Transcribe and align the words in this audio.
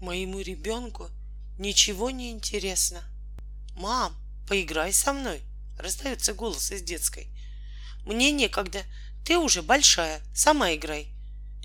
Моему 0.00 0.40
ребенку 0.40 1.10
ничего 1.58 2.10
не 2.10 2.30
интересно. 2.30 3.02
Мам, 3.74 4.14
поиграй 4.46 4.92
со 4.92 5.14
мной, 5.14 5.42
раздается 5.78 6.34
голос 6.34 6.70
из 6.70 6.82
детской. 6.82 7.28
Мне 8.04 8.30
некогда, 8.30 8.82
ты 9.24 9.38
уже 9.38 9.62
большая, 9.62 10.20
сама 10.34 10.74
играй. 10.74 11.08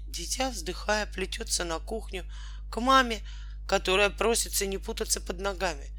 Дитя, 0.07 0.49
вздыхая, 0.49 1.05
плетется 1.05 1.65
на 1.65 1.79
кухню 1.79 2.25
к 2.71 2.79
маме, 2.79 3.21
которая 3.67 4.09
просится 4.09 4.65
не 4.65 4.77
путаться 4.77 5.19
под 5.19 5.39
ногами. 5.39 5.89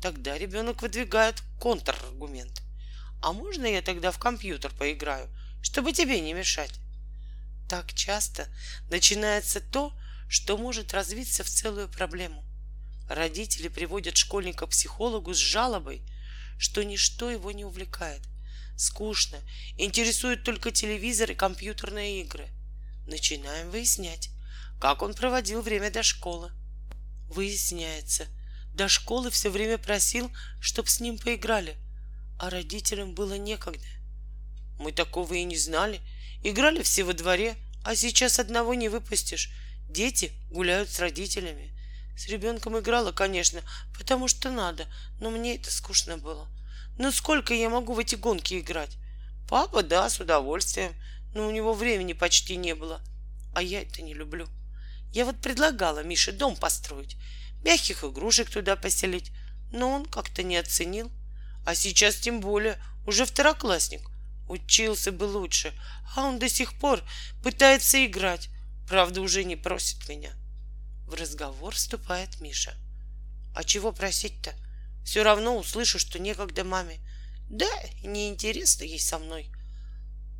Тогда 0.00 0.38
ребенок 0.38 0.80
выдвигает 0.80 1.42
контраргумент. 1.60 2.62
А 3.20 3.32
можно 3.32 3.66
я 3.66 3.82
тогда 3.82 4.12
в 4.12 4.18
компьютер 4.18 4.72
поиграю, 4.78 5.28
чтобы 5.60 5.92
тебе 5.92 6.20
не 6.20 6.34
мешать? 6.34 6.72
Так 7.68 7.94
часто 7.94 8.46
начинается 8.90 9.60
то, 9.60 9.92
что 10.28 10.56
может 10.56 10.92
развиться 10.94 11.44
в 11.44 11.48
целую 11.48 11.88
проблему. 11.88 12.44
Родители 13.08 13.68
приводят 13.68 14.16
школьника 14.16 14.66
к 14.66 14.70
психологу 14.70 15.34
с 15.34 15.38
жалобой, 15.38 16.02
что 16.58 16.84
ничто 16.84 17.30
его 17.30 17.52
не 17.52 17.64
увлекает. 17.64 18.22
Скучно, 18.76 19.38
интересуют 19.76 20.42
только 20.42 20.70
телевизор 20.70 21.30
и 21.30 21.34
компьютерные 21.34 22.22
игры. 22.22 22.48
Начинаем 23.06 23.70
выяснять, 23.70 24.30
как 24.80 25.02
он 25.02 25.14
проводил 25.14 25.60
время 25.62 25.90
до 25.90 26.02
школы. 26.02 26.50
Выясняется, 27.28 28.26
до 28.72 28.88
школы 28.88 29.30
все 29.30 29.50
время 29.50 29.78
просил, 29.78 30.30
чтоб 30.60 30.88
с 30.88 31.00
ним 31.00 31.18
поиграли, 31.18 31.76
а 32.38 32.50
родителям 32.50 33.14
было 33.14 33.34
некогда. 33.34 33.86
Мы 34.78 34.92
такого 34.92 35.34
и 35.34 35.44
не 35.44 35.56
знали. 35.56 36.00
Играли 36.42 36.82
все 36.82 37.04
во 37.04 37.12
дворе, 37.12 37.56
а 37.84 37.94
сейчас 37.94 38.38
одного 38.38 38.74
не 38.74 38.88
выпустишь. 38.88 39.50
Дети 39.88 40.32
гуляют 40.50 40.90
с 40.90 40.98
родителями. 40.98 41.72
С 42.16 42.28
ребенком 42.28 42.78
играла, 42.78 43.12
конечно, 43.12 43.60
потому 43.98 44.28
что 44.28 44.50
надо, 44.50 44.86
но 45.20 45.30
мне 45.30 45.56
это 45.56 45.70
скучно 45.70 46.16
было. 46.16 46.48
Ну 46.96 47.10
сколько 47.10 47.54
я 47.54 47.68
могу 47.68 47.94
в 47.94 47.98
эти 47.98 48.14
гонки 48.14 48.60
играть? 48.60 48.96
Папа, 49.48 49.82
да, 49.82 50.08
с 50.08 50.20
удовольствием, 50.20 50.94
но 51.34 51.46
у 51.46 51.50
него 51.50 51.74
времени 51.74 52.12
почти 52.12 52.56
не 52.56 52.74
было. 52.74 53.00
А 53.54 53.62
я 53.62 53.82
это 53.82 54.02
не 54.02 54.14
люблю. 54.14 54.48
Я 55.12 55.24
вот 55.24 55.40
предлагала 55.40 56.02
Мише 56.02 56.32
дом 56.32 56.56
построить, 56.56 57.16
мягких 57.64 58.04
игрушек 58.04 58.50
туда 58.50 58.76
поселить, 58.76 59.32
но 59.72 59.90
он 59.90 60.06
как-то 60.06 60.42
не 60.42 60.56
оценил. 60.56 61.10
А 61.66 61.74
сейчас 61.74 62.16
тем 62.16 62.40
более 62.40 62.78
уже 63.06 63.24
второклассник. 63.24 64.02
Учился 64.48 65.10
бы 65.10 65.24
лучше, 65.24 65.72
а 66.14 66.24
он 66.24 66.38
до 66.38 66.48
сих 66.48 66.78
пор 66.78 67.02
пытается 67.42 68.04
играть. 68.04 68.50
Правда, 68.88 69.20
уже 69.20 69.44
не 69.44 69.56
просит 69.56 70.08
меня. 70.08 70.32
В 71.06 71.14
разговор 71.14 71.74
вступает 71.74 72.40
Миша. 72.40 72.74
А 73.54 73.64
чего 73.64 73.92
просить-то? 73.92 74.54
Все 75.04 75.22
равно 75.22 75.56
услышу, 75.56 75.98
что 75.98 76.18
некогда 76.18 76.64
маме. 76.64 76.98
Да, 77.48 77.70
неинтересно 78.02 78.84
ей 78.84 79.00
со 79.00 79.18
мной. 79.18 79.50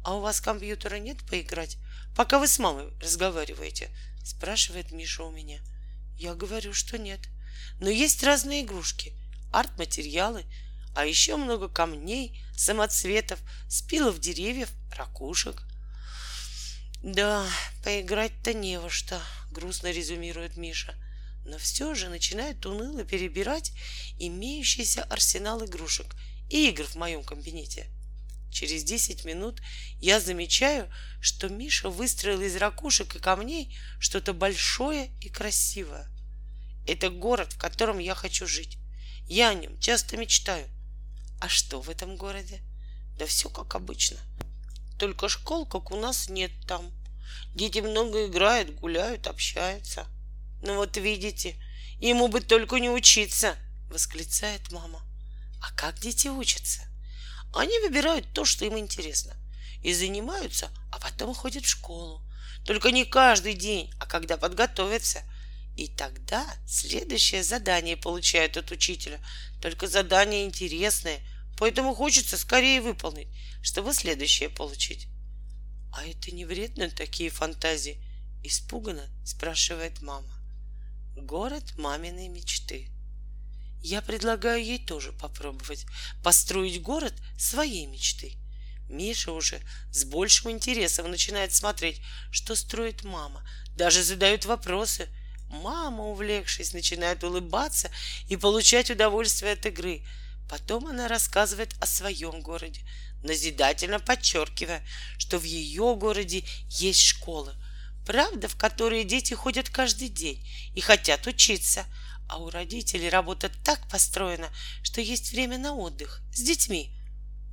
А 0.02 0.16
у 0.16 0.20
вас 0.20 0.40
компьютера 0.40 0.96
нет 0.96 1.24
поиграть, 1.26 1.78
пока 2.16 2.38
вы 2.38 2.48
с 2.48 2.58
мамой 2.58 2.92
разговариваете? 3.00 3.90
Спрашивает 4.22 4.92
Миша 4.92 5.22
у 5.22 5.30
меня. 5.30 5.60
Я 6.16 6.34
говорю, 6.34 6.72
что 6.72 6.98
нет. 6.98 7.20
Но 7.80 7.88
есть 7.88 8.22
разные 8.22 8.62
игрушки, 8.62 9.14
арт-материалы, 9.52 10.44
а 10.94 11.06
еще 11.06 11.36
много 11.36 11.68
камней, 11.68 12.42
самоцветов, 12.56 13.40
спилов 13.68 14.18
деревьев, 14.18 14.70
ракушек. 14.96 15.62
Да, 17.04 17.46
поиграть-то 17.84 18.54
не 18.54 18.80
во 18.80 18.90
что, 18.90 19.20
грустно 19.52 19.92
резюмирует 19.92 20.56
Миша 20.56 20.94
но 21.44 21.58
все 21.58 21.94
же 21.94 22.08
начинает 22.08 22.64
уныло 22.66 23.04
перебирать 23.04 23.72
имеющийся 24.18 25.04
арсенал 25.04 25.64
игрушек 25.64 26.14
и 26.48 26.68
игр 26.68 26.84
в 26.84 26.94
моем 26.94 27.22
кабинете. 27.22 27.90
Через 28.50 28.84
десять 28.84 29.24
минут 29.24 29.60
я 30.00 30.20
замечаю, 30.20 30.90
что 31.20 31.48
Миша 31.48 31.90
выстроил 31.90 32.40
из 32.40 32.56
ракушек 32.56 33.16
и 33.16 33.18
камней 33.18 33.76
что-то 33.98 34.32
большое 34.32 35.10
и 35.20 35.28
красивое. 35.28 36.08
Это 36.86 37.10
город, 37.10 37.52
в 37.52 37.58
котором 37.58 37.98
я 37.98 38.14
хочу 38.14 38.46
жить. 38.46 38.78
Я 39.26 39.50
о 39.50 39.54
нем 39.54 39.78
часто 39.80 40.16
мечтаю. 40.16 40.68
А 41.40 41.48
что 41.48 41.80
в 41.80 41.90
этом 41.90 42.16
городе? 42.16 42.62
Да 43.18 43.26
все 43.26 43.48
как 43.48 43.74
обычно. 43.74 44.18
Только 44.98 45.28
школ, 45.28 45.66
как 45.66 45.90
у 45.90 45.96
нас, 45.96 46.28
нет 46.28 46.52
там. 46.68 46.92
Дети 47.54 47.78
много 47.78 48.26
играют, 48.26 48.74
гуляют, 48.74 49.26
общаются. 49.26 50.06
Ну 50.62 50.76
вот 50.76 50.96
видите, 50.96 51.56
ему 51.98 52.28
бы 52.28 52.40
только 52.40 52.76
не 52.76 52.90
учиться, 52.90 53.56
восклицает 53.90 54.72
мама. 54.72 55.02
А 55.60 55.72
как 55.72 55.98
дети 56.00 56.28
учатся? 56.28 56.82
Они 57.54 57.78
выбирают 57.80 58.32
то, 58.32 58.44
что 58.44 58.64
им 58.64 58.76
интересно, 58.78 59.36
и 59.82 59.94
занимаются, 59.94 60.70
а 60.90 60.98
потом 60.98 61.34
ходят 61.34 61.64
в 61.64 61.68
школу. 61.68 62.22
Только 62.64 62.90
не 62.90 63.04
каждый 63.04 63.54
день, 63.54 63.92
а 64.00 64.06
когда 64.06 64.36
подготовятся. 64.36 65.22
И 65.76 65.88
тогда 65.88 66.46
следующее 66.66 67.42
задание 67.42 67.96
получают 67.96 68.56
от 68.56 68.70
учителя. 68.70 69.20
Только 69.60 69.86
задание 69.86 70.44
интересное, 70.44 71.20
поэтому 71.58 71.94
хочется 71.94 72.38
скорее 72.38 72.80
выполнить, 72.80 73.28
чтобы 73.62 73.92
следующее 73.92 74.50
получить. 74.50 75.08
А 75.96 76.04
это 76.04 76.32
не 76.32 76.44
вредно 76.44 76.90
такие 76.90 77.30
фантазии? 77.30 78.02
Испуганно 78.42 79.08
спрашивает 79.24 80.02
мама. 80.02 80.28
Город 81.16 81.62
маминой 81.78 82.26
мечты. 82.26 82.90
Я 83.80 84.02
предлагаю 84.02 84.64
ей 84.64 84.84
тоже 84.84 85.12
попробовать 85.12 85.86
построить 86.24 86.82
город 86.82 87.14
своей 87.38 87.86
мечты. 87.86 88.32
Миша 88.88 89.30
уже 89.30 89.60
с 89.92 90.04
большим 90.04 90.50
интересом 90.50 91.10
начинает 91.10 91.52
смотреть, 91.52 92.02
что 92.32 92.56
строит 92.56 93.04
мама. 93.04 93.48
Даже 93.76 94.02
задают 94.02 94.46
вопросы. 94.46 95.08
Мама, 95.48 96.02
увлекшись, 96.06 96.72
начинает 96.72 97.22
улыбаться 97.22 97.88
и 98.26 98.36
получать 98.36 98.90
удовольствие 98.90 99.52
от 99.52 99.64
игры. 99.64 100.04
Потом 100.48 100.88
она 100.88 101.06
рассказывает 101.06 101.72
о 101.80 101.86
своем 101.86 102.40
городе, 102.40 102.80
назидательно 103.24 103.98
подчеркивая, 103.98 104.86
что 105.18 105.38
в 105.38 105.44
ее 105.44 105.96
городе 105.96 106.44
есть 106.68 107.00
школы, 107.00 107.54
Правда, 108.06 108.48
в 108.48 108.56
которые 108.56 109.04
дети 109.04 109.32
ходят 109.34 109.70
каждый 109.70 110.08
день 110.08 110.46
и 110.74 110.80
хотят 110.80 111.26
учиться, 111.26 111.86
а 112.28 112.38
у 112.38 112.50
родителей 112.50 113.08
работа 113.08 113.50
так 113.64 113.88
построена, 113.88 114.50
что 114.82 115.00
есть 115.00 115.32
время 115.32 115.58
на 115.58 115.74
отдых 115.74 116.20
с 116.32 116.42
детьми. 116.42 116.94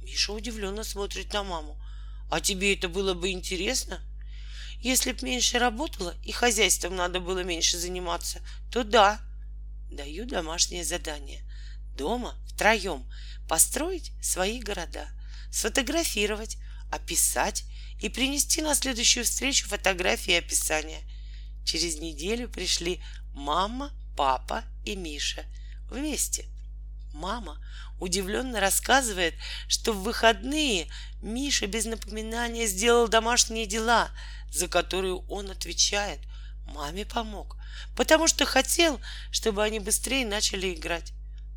Миша 0.01 0.33
удивленно 0.33 0.83
смотрит 0.83 1.31
на 1.33 1.43
маму. 1.43 1.81
А 2.29 2.41
тебе 2.41 2.73
это 2.73 2.89
было 2.89 3.13
бы 3.13 3.31
интересно? 3.31 4.01
Если 4.79 5.11
б 5.11 5.19
меньше 5.23 5.59
работала 5.59 6.15
и 6.23 6.31
хозяйством 6.31 6.95
надо 6.95 7.19
было 7.19 7.43
меньше 7.43 7.77
заниматься, 7.77 8.41
то 8.71 8.83
да. 8.83 9.21
Даю 9.91 10.25
домашнее 10.25 10.83
задание. 10.83 11.43
Дома 11.95 12.37
втроем 12.47 13.05
построить 13.47 14.11
свои 14.21 14.59
города, 14.59 15.07
сфотографировать, 15.51 16.57
описать 16.91 17.63
и 17.99 18.09
принести 18.09 18.61
на 18.61 18.73
следующую 18.75 19.25
встречу 19.25 19.67
фотографии 19.67 20.33
и 20.33 20.37
описания. 20.37 21.01
Через 21.65 21.97
неделю 21.99 22.49
пришли 22.49 23.01
мама, 23.33 23.91
папа 24.17 24.63
и 24.85 24.95
Миша 24.95 25.45
вместе. 25.89 26.45
Мама 27.13 27.59
удивленно 27.99 28.59
рассказывает, 28.59 29.35
что 29.67 29.93
в 29.93 30.03
выходные 30.03 30.87
Миша 31.21 31.67
без 31.67 31.85
напоминания 31.85 32.65
сделал 32.65 33.07
домашние 33.07 33.65
дела, 33.65 34.09
за 34.49 34.67
которые 34.67 35.15
он 35.15 35.51
отвечает. 35.51 36.19
Маме 36.65 37.05
помог, 37.05 37.57
потому 37.95 38.27
что 38.27 38.45
хотел, 38.45 38.99
чтобы 39.31 39.63
они 39.63 39.79
быстрее 39.79 40.25
начали 40.25 40.73
играть. 40.73 41.13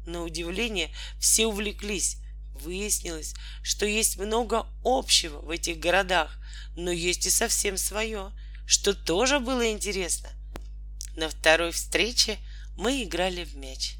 На 0.06 0.22
удивление 0.22 0.90
все 1.18 1.46
увлеклись, 1.46 2.18
Выяснилось, 2.54 3.34
что 3.62 3.84
есть 3.84 4.16
много 4.16 4.66
общего 4.84 5.40
в 5.40 5.50
этих 5.50 5.78
городах, 5.78 6.38
но 6.76 6.90
есть 6.90 7.26
и 7.26 7.30
совсем 7.30 7.76
свое, 7.76 8.32
что 8.66 8.94
тоже 8.94 9.40
было 9.40 9.70
интересно. 9.70 10.30
На 11.16 11.28
второй 11.28 11.72
встрече 11.72 12.38
мы 12.76 13.02
играли 13.02 13.44
в 13.44 13.56
мяч. 13.56 13.96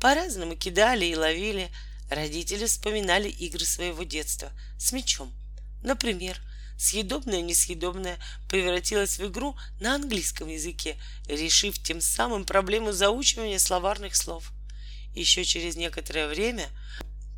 По-разному 0.00 0.56
кидали 0.56 1.06
и 1.06 1.16
ловили. 1.16 1.70
Родители 2.10 2.66
вспоминали 2.66 3.28
игры 3.28 3.64
своего 3.64 4.04
детства 4.04 4.52
с 4.78 4.92
мячом. 4.92 5.32
Например, 5.82 6.40
съедобное 6.78 7.40
несъедобное 7.40 8.18
превратилось 8.48 9.18
в 9.18 9.26
игру 9.26 9.56
на 9.80 9.94
английском 9.94 10.48
языке, 10.48 10.96
решив 11.26 11.82
тем 11.82 12.00
самым 12.00 12.44
проблему 12.44 12.92
заучивания 12.92 13.58
словарных 13.58 14.14
слов. 14.14 14.52
Еще 15.14 15.44
через 15.44 15.76
некоторое 15.76 16.28
время 16.28 16.68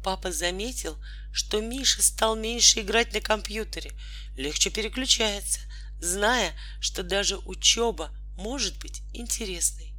Папа 0.08 0.32
заметил, 0.32 0.96
что 1.32 1.60
Миша 1.60 2.00
стал 2.00 2.34
меньше 2.34 2.80
играть 2.80 3.12
на 3.12 3.20
компьютере, 3.20 3.92
легче 4.36 4.70
переключается, 4.70 5.60
зная, 6.00 6.54
что 6.80 7.02
даже 7.02 7.36
учеба 7.36 8.10
может 8.34 8.78
быть 8.78 9.02
интересной. 9.12 9.92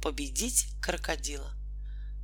победить 0.00 0.68
крокодила. 0.80 1.52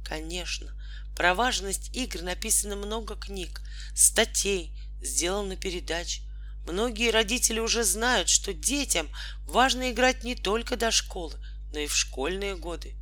Конечно, 0.04 0.80
про 1.16 1.34
важность 1.34 1.92
игр 1.92 2.22
написано 2.22 2.76
много 2.76 3.16
книг, 3.16 3.60
статей, 3.96 4.72
сделано 5.02 5.56
передач. 5.56 6.20
Многие 6.68 7.10
родители 7.10 7.58
уже 7.58 7.82
знают, 7.82 8.28
что 8.28 8.54
детям 8.54 9.08
важно 9.40 9.90
играть 9.90 10.22
не 10.22 10.36
только 10.36 10.76
до 10.76 10.92
школы, 10.92 11.36
но 11.72 11.80
и 11.80 11.88
в 11.88 11.96
школьные 11.96 12.54
годы. 12.56 12.94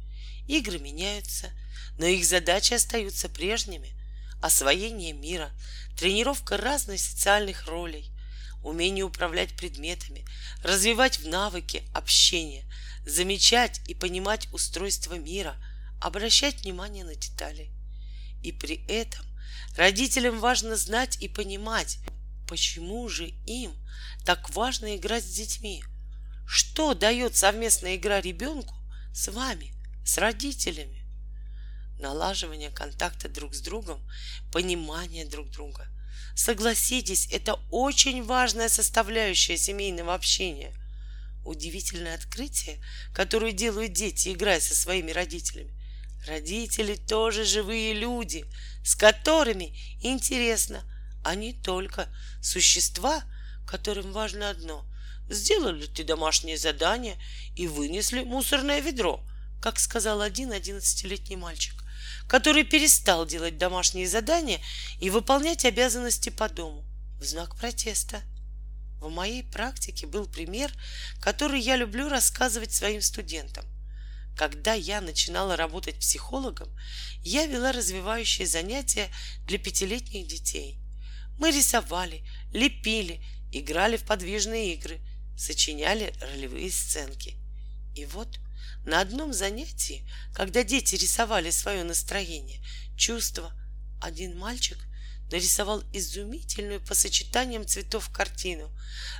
Игры 0.48 0.78
меняются, 0.78 1.50
но 1.98 2.06
их 2.06 2.24
задачи 2.24 2.74
остаются 2.74 3.28
прежними. 3.28 3.94
Освоение 4.40 5.12
мира, 5.12 5.50
тренировка 5.96 6.56
разных 6.56 6.98
социальных 6.98 7.66
ролей, 7.66 8.10
умение 8.62 9.04
управлять 9.04 9.54
предметами, 9.56 10.24
развивать 10.62 11.18
в 11.18 11.28
навыки 11.28 11.82
общения, 11.92 12.64
замечать 13.06 13.80
и 13.86 13.94
понимать 13.94 14.48
устройство 14.52 15.14
мира, 15.14 15.56
обращать 16.00 16.62
внимание 16.62 17.04
на 17.04 17.14
детали. 17.14 17.70
И 18.42 18.52
при 18.52 18.84
этом 18.86 19.24
родителям 19.76 20.40
важно 20.40 20.76
знать 20.76 21.18
и 21.20 21.28
понимать, 21.28 21.98
почему 22.48 23.08
же 23.08 23.28
им 23.46 23.72
так 24.24 24.50
важно 24.50 24.96
играть 24.96 25.24
с 25.24 25.32
детьми. 25.32 25.82
Что 26.46 26.94
дает 26.94 27.36
совместная 27.36 27.96
игра 27.96 28.20
ребенку 28.20 28.74
с 29.14 29.30
вами, 29.30 29.72
с 30.04 30.18
родителями? 30.18 30.99
Налаживание 32.00 32.70
контакта 32.70 33.28
друг 33.28 33.54
с 33.54 33.60
другом, 33.60 34.00
понимание 34.52 35.26
друг 35.26 35.50
друга. 35.50 35.86
Согласитесь, 36.34 37.28
это 37.30 37.60
очень 37.70 38.24
важная 38.24 38.68
составляющая 38.68 39.56
семейного 39.56 40.14
общения. 40.14 40.74
Удивительное 41.44 42.14
открытие, 42.14 42.80
которое 43.12 43.52
делают 43.52 43.92
дети, 43.92 44.32
играя 44.32 44.60
со 44.60 44.74
своими 44.74 45.10
родителями. 45.10 45.74
Родители 46.26 46.94
тоже 46.94 47.44
живые 47.44 47.94
люди, 47.94 48.44
с 48.84 48.94
которыми 48.94 49.76
интересно, 50.02 50.82
а 51.24 51.34
не 51.34 51.52
только 51.52 52.08
существа, 52.42 53.22
которым 53.66 54.12
важно 54.12 54.50
одно— 54.50 54.86
сделали 55.30 55.86
ты 55.86 56.04
домашнее 56.04 56.58
задание 56.58 57.16
и 57.56 57.66
вынесли 57.66 58.22
мусорное 58.22 58.80
ведро, 58.80 59.24
как 59.62 59.78
сказал 59.78 60.20
один 60.20 60.52
одиннадцатилетний 60.52 61.36
мальчик, 61.36 61.74
который 62.30 62.62
перестал 62.62 63.26
делать 63.26 63.58
домашние 63.58 64.06
задания 64.06 64.60
и 65.00 65.10
выполнять 65.10 65.64
обязанности 65.64 66.28
по 66.28 66.48
дому 66.48 66.84
в 67.18 67.24
знак 67.24 67.56
протеста. 67.56 68.22
В 69.00 69.08
моей 69.10 69.42
практике 69.42 70.06
был 70.06 70.28
пример, 70.28 70.70
который 71.20 71.60
я 71.60 71.74
люблю 71.74 72.08
рассказывать 72.08 72.72
своим 72.72 73.02
студентам. 73.02 73.64
Когда 74.36 74.74
я 74.74 75.00
начинала 75.00 75.56
работать 75.56 75.98
психологом, 75.98 76.68
я 77.24 77.46
вела 77.46 77.72
развивающие 77.72 78.46
занятия 78.46 79.08
для 79.46 79.58
пятилетних 79.58 80.28
детей. 80.28 80.78
Мы 81.36 81.50
рисовали, 81.50 82.24
лепили, 82.52 83.24
играли 83.50 83.96
в 83.96 84.04
подвижные 84.04 84.74
игры, 84.74 85.00
сочиняли 85.36 86.14
ролевые 86.20 86.70
сценки. 86.70 87.40
И 87.94 88.06
вот 88.06 88.38
на 88.84 89.00
одном 89.00 89.32
занятии, 89.32 90.08
когда 90.32 90.62
дети 90.62 90.94
рисовали 90.94 91.50
свое 91.50 91.84
настроение, 91.84 92.64
чувства, 92.96 93.52
один 94.00 94.38
мальчик 94.38 94.78
нарисовал 95.30 95.82
изумительную 95.92 96.80
по 96.80 96.94
сочетаниям 96.94 97.66
цветов 97.66 98.10
картину, 98.10 98.70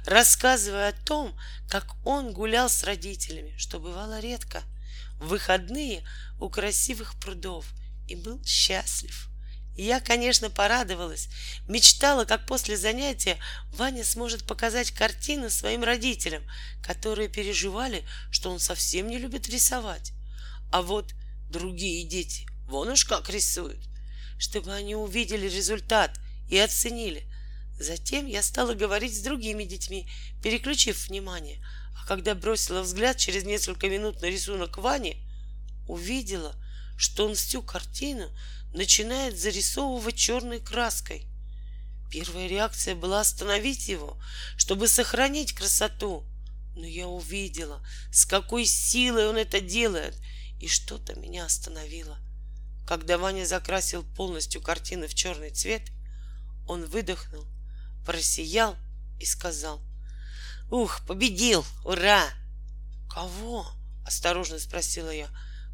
рассказывая 0.06 0.88
о 0.88 1.04
том, 1.04 1.36
как 1.68 1.94
он 2.04 2.32
гулял 2.32 2.68
с 2.68 2.82
родителями, 2.82 3.56
что 3.56 3.78
бывало 3.78 4.18
редко, 4.20 4.62
в 5.18 5.28
выходные 5.28 6.04
у 6.40 6.48
красивых 6.48 7.18
прудов 7.20 7.66
и 8.08 8.16
был 8.16 8.42
счастлив. 8.44 9.29
Я, 9.76 10.00
конечно, 10.00 10.50
порадовалась, 10.50 11.28
мечтала, 11.66 12.24
как 12.24 12.46
после 12.46 12.76
занятия 12.76 13.38
Ваня 13.72 14.04
сможет 14.04 14.44
показать 14.44 14.90
картину 14.90 15.48
своим 15.48 15.84
родителям, 15.84 16.42
которые 16.82 17.28
переживали, 17.28 18.04
что 18.30 18.50
он 18.50 18.58
совсем 18.58 19.08
не 19.08 19.18
любит 19.18 19.48
рисовать. 19.48 20.12
А 20.70 20.82
вот 20.82 21.14
другие 21.48 22.04
дети, 22.04 22.46
вон 22.66 22.88
уж 22.88 23.04
как 23.04 23.30
рисуют, 23.30 23.80
чтобы 24.38 24.72
они 24.72 24.94
увидели 24.94 25.48
результат 25.48 26.18
и 26.48 26.58
оценили. 26.58 27.24
Затем 27.78 28.26
я 28.26 28.42
стала 28.42 28.74
говорить 28.74 29.16
с 29.16 29.22
другими 29.22 29.64
детьми, 29.64 30.06
переключив 30.42 31.08
внимание, 31.08 31.64
а 31.96 32.06
когда 32.06 32.34
бросила 32.34 32.82
взгляд 32.82 33.16
через 33.16 33.44
несколько 33.44 33.88
минут 33.88 34.20
на 34.20 34.26
рисунок 34.26 34.76
Вани, 34.76 35.16
увидела, 35.88 36.54
что 36.98 37.26
он 37.26 37.34
всю 37.34 37.62
картину 37.62 38.30
начинает 38.72 39.38
зарисовывать 39.38 40.16
черной 40.16 40.60
краской. 40.60 41.26
Первая 42.10 42.48
реакция 42.48 42.94
была 42.94 43.20
остановить 43.20 43.88
его, 43.88 44.20
чтобы 44.56 44.88
сохранить 44.88 45.52
красоту. 45.52 46.24
Но 46.74 46.86
я 46.86 47.06
увидела, 47.06 47.84
с 48.12 48.24
какой 48.24 48.64
силой 48.64 49.28
он 49.28 49.36
это 49.36 49.60
делает, 49.60 50.16
и 50.60 50.68
что-то 50.68 51.14
меня 51.14 51.44
остановило. 51.44 52.18
Когда 52.86 53.18
Ваня 53.18 53.44
закрасил 53.44 54.02
полностью 54.02 54.60
картины 54.60 55.06
в 55.06 55.14
черный 55.14 55.50
цвет, 55.50 55.82
он 56.66 56.84
выдохнул, 56.86 57.46
просиял 58.04 58.76
и 59.18 59.24
сказал, 59.24 59.80
«Ух, 60.70 61.00
победил! 61.06 61.64
Ура!» 61.84 62.24
«Кого?»— 63.08 63.66
осторожно 64.06 64.58
спросила 64.58 65.10
я. 65.10 65.28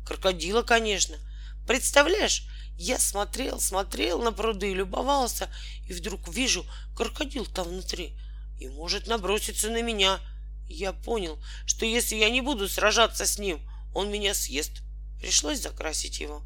«Крокодила, 0.07 0.63
конечно. 0.63 1.19
Представляешь, 1.67 2.47
я 2.79 2.99
смотрел, 2.99 3.59
смотрел 3.59 4.23
на 4.23 4.33
пруды, 4.33 4.75
любовался, 4.75 5.49
и 5.87 5.93
вдруг 5.93 6.29
вижу, 6.29 6.67
крокодил 6.95 7.47
там 7.47 7.69
внутри 7.69 8.19
и 8.59 8.69
может 8.69 9.07
наброситься 9.07 9.71
на 9.71 9.83
меня. 9.83 10.21
Я 10.69 10.93
понял, 10.93 11.39
что 11.65 11.87
если 11.87 12.17
я 12.17 12.29
не 12.29 12.41
буду 12.41 12.69
сражаться 12.69 13.25
с 13.25 13.39
ним, 13.39 13.61
он 13.95 14.11
меня 14.11 14.35
съест. 14.35 14.83
Пришлось 15.19 15.61
закрасить 15.61 16.21
его. 16.21 16.43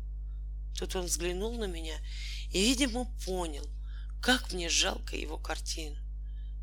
Тут 0.79 0.94
он 0.94 1.06
взглянул 1.06 1.56
на 1.59 1.65
меня 1.65 1.97
и, 2.53 2.61
видимо, 2.62 3.06
понял, 3.25 3.67
как 4.23 4.53
мне 4.53 4.69
жалко 4.69 5.17
его 5.17 5.37
картину. 5.37 5.97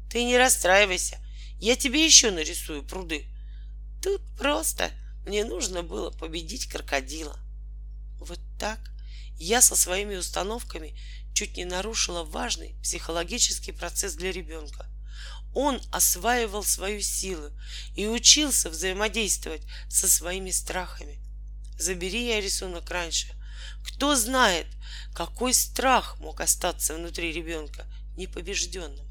Ты 0.10 0.24
не 0.24 0.38
расстраивайся, 0.38 1.18
я 1.60 1.76
тебе 1.76 2.06
еще 2.06 2.32
нарисую 2.32 2.84
пруды. 2.84 3.28
Тут 4.02 4.22
просто 4.38 4.92
мне 5.26 5.44
нужно 5.44 5.84
было 5.84 6.12
победить 6.12 6.68
крокодила. 6.68 7.38
Вот 8.20 8.40
так 8.58 8.80
я 9.38 9.62
со 9.62 9.76
своими 9.76 10.16
установками 10.16 10.98
чуть 11.34 11.58
не 11.58 11.66
нарушила 11.66 12.24
важный 12.24 12.76
психологический 12.82 13.72
процесс 13.72 14.16
для 14.16 14.32
ребенка. 14.32 14.88
Он 15.54 15.82
осваивал 15.92 16.64
свою 16.64 17.02
силу 17.02 17.52
и 17.96 18.08
учился 18.08 18.70
взаимодействовать 18.70 19.64
со 19.90 20.08
своими 20.08 20.52
страхами. 20.52 21.20
Забери 21.78 22.28
я 22.28 22.42
рисунок 22.42 22.90
раньше. 22.90 23.34
Кто 23.84 24.16
знает, 24.16 24.68
какой 25.14 25.54
страх 25.54 26.20
мог 26.20 26.42
остаться 26.42 26.96
внутри 26.96 27.32
ребенка 27.32 27.86
непобежденным. 28.16 29.08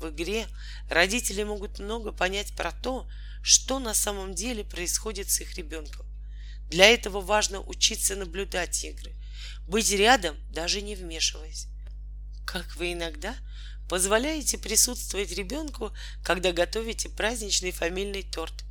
В 0.00 0.10
игре 0.10 0.48
родители 0.88 1.42
могут 1.42 1.78
много 1.78 2.12
понять 2.12 2.54
про 2.56 2.72
то, 2.72 3.08
что 3.42 3.78
на 3.78 3.94
самом 3.94 4.34
деле 4.34 4.64
происходит 4.64 5.30
с 5.30 5.40
их 5.40 5.56
ребенком. 5.56 6.06
Для 6.68 6.86
этого 6.86 7.20
важно 7.20 7.60
учиться 7.60 8.16
наблюдать 8.16 8.84
игры, 8.84 9.14
быть 9.66 9.90
рядом, 9.90 10.36
даже 10.50 10.82
не 10.82 10.94
вмешиваясь. 10.94 11.68
Как 12.44 12.76
вы 12.76 12.92
иногда 12.92 13.34
позволяете 13.88 14.58
присутствовать 14.58 15.32
ребенку, 15.32 15.92
когда 16.22 16.52
готовите 16.52 17.08
праздничный 17.08 17.72
фамильный 17.72 18.22
торт. 18.22 18.64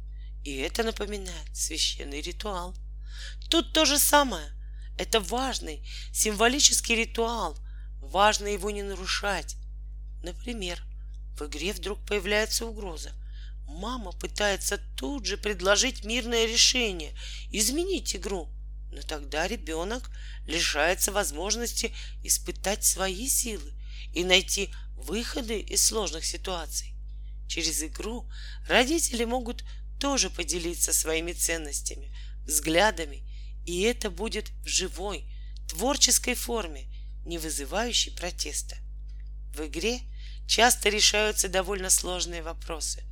И 0.44 0.56
это 0.58 0.84
напоминает 0.84 1.56
священный 1.56 2.22
ритуал. 2.22 2.76
Тут 3.50 3.74
то 3.74 3.86
же 3.86 4.00
самое. 4.00 4.52
Это 4.98 5.20
важный 5.20 5.88
символический 6.12 6.96
ритуал. 6.96 7.58
Важно 8.02 8.48
его 8.48 8.72
не 8.72 8.84
нарушать. 8.84 9.56
Например, 10.24 10.82
в 11.38 11.46
игре 11.46 11.74
вдруг 11.74 12.06
появляется 12.06 12.66
угроза. 12.66 13.12
Мама 13.68 14.12
пытается 14.12 14.80
тут 14.98 15.26
же 15.26 15.38
предложить 15.38 16.04
мирное 16.04 16.46
решение, 16.46 17.16
изменить 17.52 18.16
игру— 18.16 18.50
но 18.92 19.02
тогда 19.02 19.48
ребенок 19.48 20.10
лишается 20.46 21.12
возможности 21.12 21.94
испытать 22.24 22.84
свои 22.84 23.28
силы 23.28 23.74
и 24.14 24.24
найти 24.24 24.74
выходы 24.96 25.60
из 25.60 25.84
сложных 25.84 26.26
ситуаций. 26.26 26.94
Через 27.48 27.82
игру 27.84 28.30
родители 28.68 29.26
могут 29.26 29.64
тоже 30.00 30.30
поделиться 30.30 30.94
своими 30.94 31.32
ценностями, 31.34 32.16
взглядами, 32.46 33.24
и 33.66 33.82
это 33.82 34.10
будет 34.10 34.50
в 34.64 34.68
живой, 34.68 35.26
творческой 35.70 36.34
форме, 36.34 36.88
не 37.26 37.38
вызывающей 37.38 38.12
протеста. 38.12 38.78
В 39.56 39.66
игре 39.66 40.00
часто 40.48 40.90
решаются 40.90 41.50
довольно 41.50 41.90
сложные 41.90 42.42
вопросы. 42.42 43.04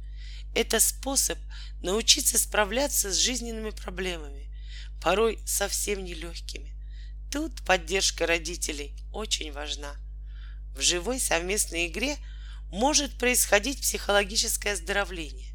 Это 0.56 0.80
способ 0.80 1.38
научиться 1.82 2.40
справляться 2.40 3.12
с 3.12 3.18
жизненными 3.18 3.70
проблемами, 3.70 4.49
порой 5.02 5.40
совсем 5.46 6.04
нелегкими. 6.04 6.76
Тут 7.32 7.64
поддержка 7.64 8.26
родителей 8.26 8.96
очень 9.12 9.52
важна. 9.52 9.96
В 10.76 10.82
живой 10.82 11.20
совместной 11.20 11.88
игре 11.88 12.18
может 12.72 13.18
происходить 13.18 13.82
психологическое 13.82 14.74
оздоровление. 14.74 15.54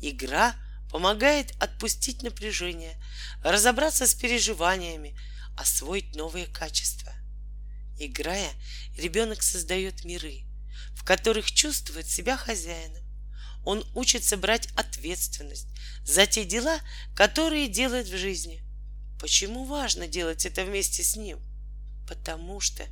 Игра 0.00 0.54
помогает 0.90 1.52
отпустить 1.60 2.22
напряжение, 2.22 3.00
разобраться 3.44 4.06
с 4.06 4.14
переживаниями, 4.14 5.16
освоить 5.56 6.16
новые 6.16 6.46
качества. 6.46 7.12
Играя, 7.98 8.50
ребенок 8.96 9.42
создает 9.42 10.04
миры, 10.04 10.44
в 10.94 11.04
которых 11.04 11.52
чувствует 11.52 12.08
себя 12.08 12.36
хозяином. 12.36 13.04
Он 13.64 13.84
учится 13.94 14.38
брать 14.38 14.68
ответственность 14.74 15.68
за 16.02 16.26
те 16.26 16.44
дела, 16.44 16.80
которые 17.14 17.68
делает 17.68 18.08
в 18.08 18.16
жизни. 18.16 18.62
Почему 19.20 19.66
важно 19.66 20.08
делать 20.08 20.46
это 20.46 20.64
вместе 20.64 21.04
с 21.04 21.14
ним? 21.14 21.38
Потому 22.08 22.58
что 22.58 22.86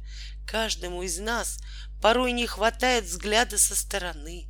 каждому 0.47 1.03
из 1.03 1.19
нас 1.19 1.59
порой 2.03 2.33
не 2.33 2.47
хватает 2.47 3.05
взгляда 3.05 3.57
со 3.57 3.75
стороны. 3.75 4.47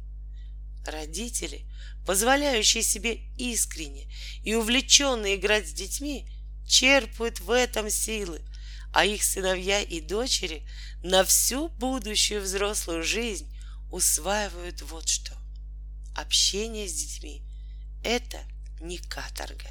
Родители, 0.85 1.71
позволяющие 2.05 2.83
себе 2.83 3.15
искренне 3.37 4.13
и 4.43 4.55
увлеченно 4.55 5.37
играть 5.37 5.69
с 5.69 5.73
детьми, 5.73 6.29
черпают 6.67 7.41
в 7.41 7.51
этом 7.51 7.89
силы, 7.91 8.41
а 8.93 9.05
их 9.05 9.23
сыновья 9.23 9.81
и 9.81 10.01
дочери 10.01 10.67
на 11.03 11.23
всю 11.23 11.69
будущую 11.69 12.43
взрослую 12.43 13.05
жизнь 13.05 13.55
усваивают 13.91 14.83
вот 14.83 15.09
что. 15.09 15.37
Общение 16.17 16.89
с 16.89 16.95
детьми— 16.95 17.43
это 18.03 18.43
не 18.81 18.99
каторга, 18.99 19.71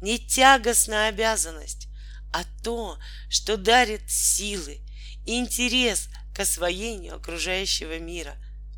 не 0.00 0.18
тягостная 0.18 1.08
обязанность, 1.08 1.88
а 2.32 2.44
то, 2.62 2.98
что 3.28 3.56
дарит 3.56 4.10
силы 4.10 4.80
интерес 5.26 6.08
к 6.34 6.40
освоению 6.40 7.16
окружающего 7.16 7.98
мира, 7.98 8.36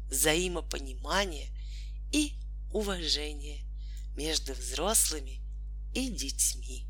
взаимопонимание 0.08 1.48
и 2.12 2.34
уважение 2.72 3.64
между 4.16 4.54
взрослыми 4.54 5.40
и 5.94 6.08
детьми. 6.08 6.87